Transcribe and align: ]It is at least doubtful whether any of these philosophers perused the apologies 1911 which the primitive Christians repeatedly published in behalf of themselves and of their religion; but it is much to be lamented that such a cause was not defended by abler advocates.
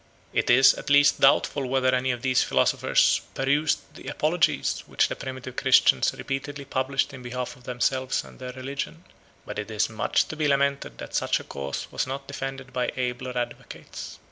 ]It 0.33 0.49
is 0.49 0.73
at 0.73 0.89
least 0.89 1.19
doubtful 1.21 1.67
whether 1.67 1.93
any 1.93 2.09
of 2.09 2.23
these 2.23 2.41
philosophers 2.41 3.21
perused 3.35 3.81
the 3.93 4.07
apologies 4.07 4.83
1911 4.87 4.91
which 4.91 5.07
the 5.07 5.15
primitive 5.15 5.55
Christians 5.55 6.15
repeatedly 6.17 6.65
published 6.65 7.13
in 7.13 7.21
behalf 7.21 7.55
of 7.55 7.65
themselves 7.65 8.23
and 8.23 8.33
of 8.33 8.39
their 8.39 8.53
religion; 8.59 9.03
but 9.45 9.59
it 9.59 9.69
is 9.69 9.91
much 9.91 10.27
to 10.29 10.35
be 10.35 10.47
lamented 10.47 10.97
that 10.97 11.13
such 11.13 11.39
a 11.39 11.43
cause 11.43 11.85
was 11.91 12.07
not 12.07 12.25
defended 12.25 12.73
by 12.73 12.91
abler 12.97 13.37
advocates. 13.37 14.17